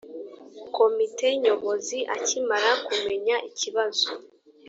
[0.75, 4.07] komite nyobozi akimara kumenya ikibazo